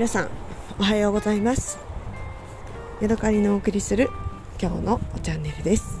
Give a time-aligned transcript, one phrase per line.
[0.00, 0.30] 皆さん
[0.78, 1.78] おはようございます。
[3.02, 4.08] ヤドカリのお送りする
[4.58, 6.00] 今日のチャンネルです、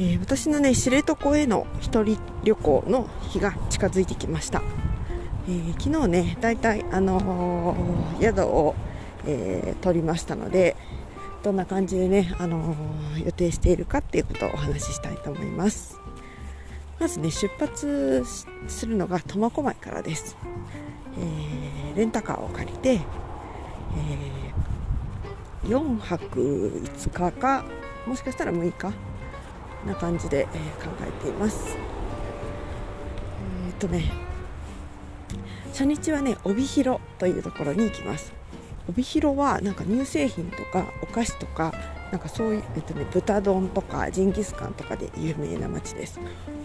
[0.00, 4.64] えー、私のね知床への一人旅行の日が近づいてきました、
[5.48, 8.74] えー、昨日ねだいたいあのー、宿を、
[9.24, 10.74] え取りましたので
[11.44, 12.74] どんな感じでね、あの
[13.24, 16.07] 予定しているかっていうことをお話ししたいと思います。
[17.00, 18.24] まずね出発
[18.66, 20.36] するのが苫小牧からです。
[21.16, 27.64] えー、レンタカーを借りて、えー、4泊5日か
[28.06, 28.92] もしかしたら6日
[29.86, 31.76] な感じで、えー、考えています。
[33.66, 34.10] えっとね
[35.68, 38.32] 初日はね帯広というところに行きます。
[38.88, 41.72] 帯広はなんか乳製品とかお菓子とか
[42.10, 46.18] なんかそういう、えっとね、豚丼とかジンギスカンとかで有名な町です。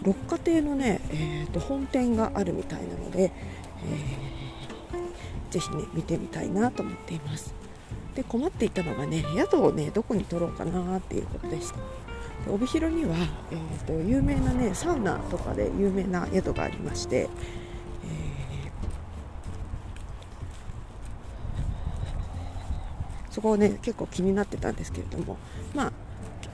[0.04, 4.34] 六花亭のね、えーと、本店があるみたいなので、えー
[5.54, 7.54] ぜひね見てみたいなと思っています。
[8.16, 11.76] で困っていたのがね宿をねどこに取ろうかなっていうことでした。
[11.78, 11.84] で
[12.52, 13.16] 帯広には、
[13.52, 17.30] えーと、有名なねサウナとかで有名な宿がありまして、えー、
[23.34, 25.38] そこをね結構気になってたんですけれども
[25.74, 25.92] まあ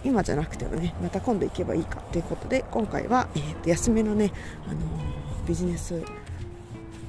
[0.04, 4.32] 今じゃなくてもねまた今度行けばいいかということで今回は、えー、と安めのね、
[4.66, 6.02] あのー、ビジネス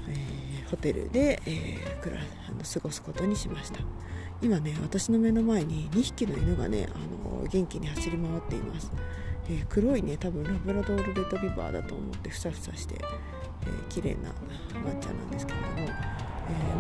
[0.08, 3.80] えホテルで、えー、くらあの過ごすことにしました。
[4.42, 6.98] 今ね私の目の前に2匹の犬がねあ
[7.38, 8.90] の元気に走り回っています、
[9.50, 12.94] えー、黒いね多分ラブラドールレトリバーだと思ってふさふさして、
[13.62, 14.30] えー、綺麗な
[14.82, 15.88] ワンちゃんなんですけれども、え、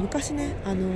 [0.00, 0.88] 昔ねあの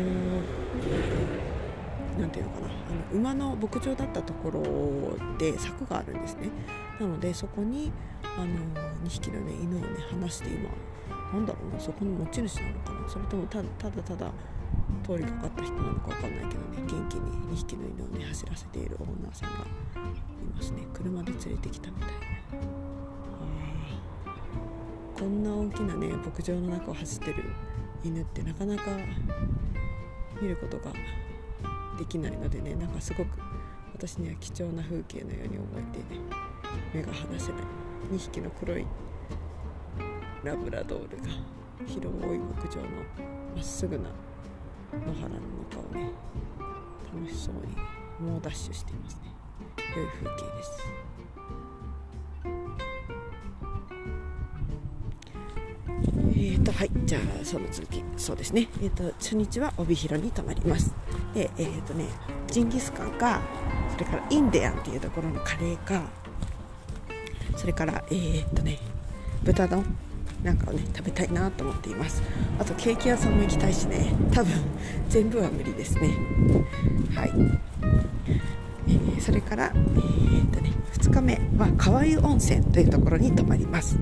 [2.16, 2.66] ー、なんていうのかな。
[2.66, 6.48] あの馬の牧場だったところで柵があるんですね。
[7.00, 7.92] なのでそこに
[8.36, 8.46] あの
[9.04, 10.70] 2匹の、ね、犬をね離して今
[11.32, 13.08] なんだろうなそこの持ち主なのかな。
[13.08, 14.30] それともただただただ
[15.04, 19.60] 通りかかった人なのか分かんないけどね元気に2匹の犬をね走らせているオーナーさんがい
[20.54, 20.86] ますね。
[20.92, 22.08] 車で連れてきたみたい。
[22.08, 22.14] な
[25.18, 27.44] こんな大きなね牧場の中を走ってる
[28.02, 28.82] 犬ってなかなか
[30.40, 30.92] 見ることが
[31.96, 33.38] できないのでねなんかすごく
[33.92, 36.20] 私には貴重な風景のように思えてね
[36.92, 37.62] 目が離せない。
[38.12, 38.86] 2匹の黒い
[40.42, 41.24] ラブラドールが
[41.86, 42.88] 広い牧場の
[43.56, 44.10] まっすぐな
[44.92, 45.36] 野原の
[45.70, 46.10] 中をね
[47.14, 49.32] 楽しそうに猛ダッシュしていますね。
[49.96, 51.13] 良い風景です。
[56.44, 58.68] えーとはいじゃあその続きそうですね。
[58.82, 60.94] えーと初日は帯広に泊まります。
[61.32, 62.04] でえーとね
[62.48, 63.40] ジンギスカンか
[63.90, 66.02] それからインディアンっていうところのカレーか
[67.56, 68.78] それからえーとね
[69.42, 69.96] 豚丼
[70.42, 72.22] なんかをね食べたいなと思っています。
[72.58, 74.14] あとケーキ屋さんも行きたいしね。
[74.30, 74.52] 多分
[75.08, 76.10] 全部は無理ですね。
[77.14, 77.32] はい、
[79.16, 83.96] え、それからえー、っとね2日目は川湯温泉というところに泊まります。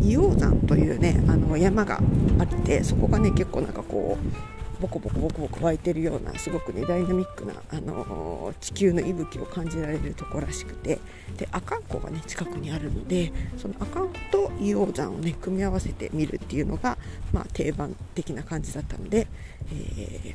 [0.00, 2.00] 硫黄山というねあの山が
[2.38, 10.98] あってそこがね結構なんかこうボコボコボコボコ湧いてるようなすごくねダイナミックな、あのー、地球の息吹を感じられるところらしくて
[11.38, 16.98] で阿寒湖がね近くにあるのでその阿寒湖と硫黄山をね組み合わせて見るっていうのが、
[17.32, 19.26] まあ、定番的な感じだったので、
[19.72, 20.34] え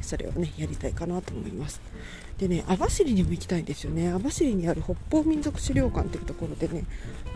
[0.00, 1.80] それをねやりたいかなと思います。
[2.38, 4.10] でね網走にも行きたいんですよね。
[4.10, 6.84] 網走にある北方民族資料館っていうところでね、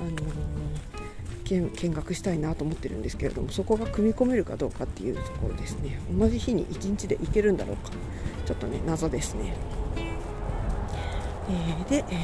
[0.01, 1.13] あのー
[1.61, 6.01] 見見学したいなと思ってるんですけれどもそこが組み込めるかどうかっていうところですね。
[6.17, 7.91] 同じ日に1日で行けるんだろうか。
[8.47, 9.55] ちょっとね謎ですね、
[11.49, 12.17] えー、で、え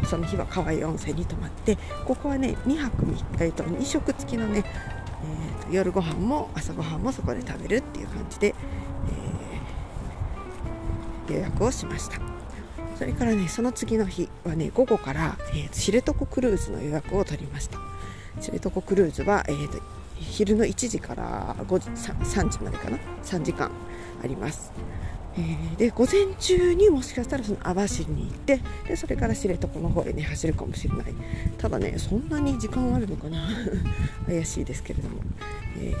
[0.02, 8.54] と、その日は川湯温泉に泊まってここはね2泊3日、えーと、2食付きのね、えーと、夜ご飯も朝ごはんもそこで食べるっていう感じで、えー、
[11.32, 12.18] 予約をしました。
[12.98, 17.78] それからねその次の日はね午後から、えー、知床クルーズの予約を取りました。
[18.40, 19.80] 知床クルーズは、えーと、
[20.16, 23.70] 昼の1時から5時 3, 3時までかな？3時間
[24.22, 24.70] あります、
[25.36, 31.06] えー、で午前中にもしかしたらその網走に行ってでそれから知床の方へね走るかもしれない。
[31.56, 33.48] ただねそんなに時間あるのかな？
[34.26, 35.22] 怪しいですけれども、
[35.78, 35.94] え、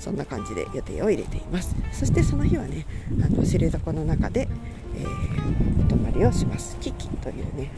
[0.00, 1.76] そんな感じで予定を入れています。
[1.92, 2.86] そしてその日はね
[3.22, 4.48] あの知床の中で、
[4.96, 6.76] えー、泊まりをします。
[6.80, 7.70] キキというね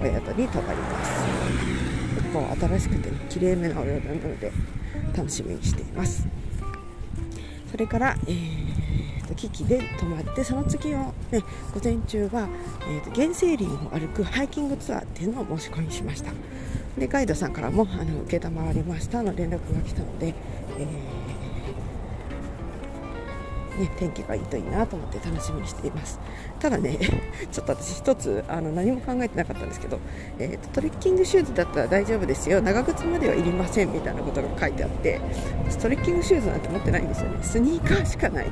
[0.00, 1.12] あのお宿に泊まります。
[2.16, 4.52] 結構新しくて、ね、綺麗めなお宿なので
[5.16, 6.26] 楽しみにしています。
[7.70, 10.98] それから、えーと、キキで泊まってその次を、
[11.30, 12.48] ね、午前中は、
[12.90, 16.32] えーと、原生林を歩くハイキングツアーっていうのを申し込みしました。
[16.96, 18.38] でガイドさんからもあの承
[18.72, 20.34] りましたの連絡が来たので、
[20.84, 21.18] ね、
[23.98, 26.18] 天気がいいといいなと思って楽しみにしています。
[26.58, 26.98] ただね
[27.52, 30.00] ちょっと私一つあの何も考えてなかったんですけど、
[30.38, 32.60] えーと、トレッキングシューズだったら大丈夫ですよ。
[32.60, 35.20] 長靴まではいりませんみたいなことが書いてあって
[35.80, 37.38] トレッキングシューズなんて持ってないんですよね。
[37.42, 38.46] スニーカーしかない。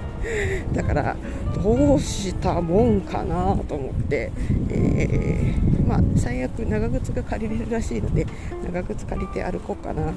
[0.72, 1.17] だから
[1.62, 4.31] どうしたもんかなと思って、
[4.70, 8.26] えー、まあ、最悪長靴が借りれるらしいので
[8.64, 10.12] 長靴借りて歩こうかな。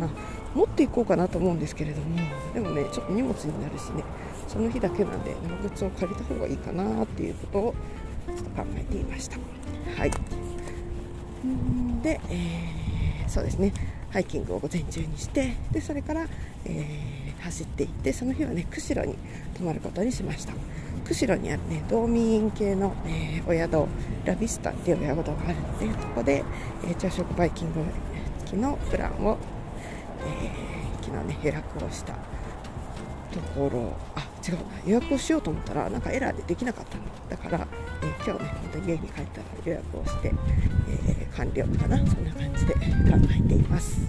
[0.56, 2.18] 持っていこうかなと思うんですけれども
[2.54, 4.04] でもねちょっと荷物になるしね。
[4.48, 7.75] その日だけなんで長靴を借りた方がいいかなっていうことを
[8.25, 9.38] ちょっと考えていました。
[9.95, 10.12] はい。
[12.01, 13.71] で、えー、そうですね。
[14.10, 16.25] ハイキングを午前中にしてでそれから、
[16.66, 19.16] えー、走っていってその日はね釧路に
[19.56, 20.54] 泊まることにしました。
[21.06, 23.88] 釧路にあるね道民系の、えー、お宿
[24.25, 26.44] ラビスタっていうお宿があるのでそこで、
[26.84, 27.81] えー、朝食バイキング
[28.46, 29.38] 付きのプランを、
[30.22, 32.13] えー、昨日ね予約をした
[33.31, 34.57] ところあ違う
[34.88, 37.04] 予約をしようと思ったらなんかエラーでできなかったの。
[37.30, 37.68] だから、
[38.02, 40.34] えー、今日ねまた家に帰ったら予約をして、
[41.07, 41.98] えー、完了かな。
[41.98, 42.80] そんな感じで考
[43.30, 44.00] えています、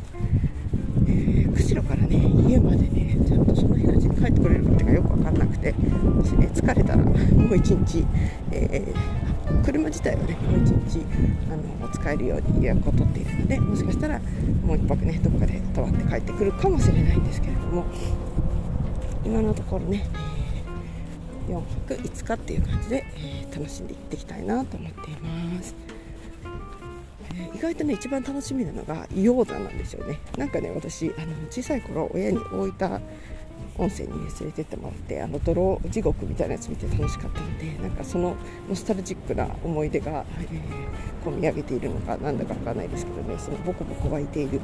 [1.57, 2.17] 釧路からね
[2.49, 8.05] 家までねちゃんとその日のうちに帰ってくれるかってかよく分かんなくてもしね疲れたらもう一日、
[8.53, 8.93] え
[9.65, 11.05] 車自体はねもう一日
[11.51, 14.19] あの使えるように予約を取っているのでもしかしたら
[14.65, 17.85] もう1泊ねどこかで泊まって帰ってくるかもしれないんですけれども
[19.25, 20.07] 今のところね、
[21.49, 25.75] 4泊5日っていう感じで、え、楽しんでいっていきたいなと思っています、
[27.55, 30.21] 意外とね一番楽しみなのが硫黄山なんですよね。
[30.37, 33.01] なんかね私あの小さい頃親に大分
[33.79, 38.37] 温泉に、連れてってもらってあの泥地獄みたいなやつ見て楽しかったのでなんかその
[38.69, 44.61] ノスタルジックな思い出が、えー、込み上げているのかなんだかわからないですけどねそのボコボコ湧いている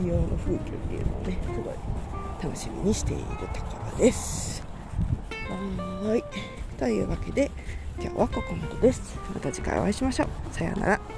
[0.00, 1.74] 硫黄の風景っていうのをねすごい
[2.42, 3.22] 楽しみにしている
[3.52, 4.62] ところです。
[6.02, 6.24] はい。
[6.78, 7.50] というわけで
[8.00, 9.16] 今日はここまでです。
[9.32, 10.28] また次回お会いしましょう。
[10.52, 11.11] さようなら。